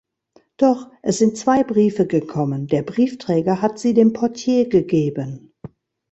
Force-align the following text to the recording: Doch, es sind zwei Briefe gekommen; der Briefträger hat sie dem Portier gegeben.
Doch, 0.57 0.89
es 1.03 1.19
sind 1.19 1.37
zwei 1.37 1.63
Briefe 1.63 2.07
gekommen; 2.07 2.65
der 2.65 2.81
Briefträger 2.81 3.61
hat 3.61 3.77
sie 3.77 3.93
dem 3.93 4.13
Portier 4.13 4.67
gegeben. 4.67 5.53